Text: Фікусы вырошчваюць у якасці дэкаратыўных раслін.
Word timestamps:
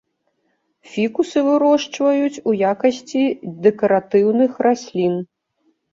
Фікусы 0.93 1.43
вырошчваюць 1.49 2.41
у 2.51 2.55
якасці 2.71 3.23
дэкаратыўных 3.67 4.51
раслін. 4.69 5.13